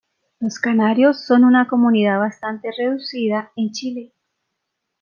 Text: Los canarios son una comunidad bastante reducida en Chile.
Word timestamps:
Los 0.39 0.57
canarios 0.57 1.23
son 1.27 1.43
una 1.43 1.67
comunidad 1.67 2.17
bastante 2.17 2.71
reducida 2.75 3.51
en 3.55 3.69
Chile. 3.71 4.15